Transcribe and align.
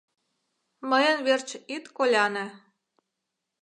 —Мыйын 0.89 1.17
верч 1.27 1.49
ит 1.75 1.85
коляне! 1.95 2.45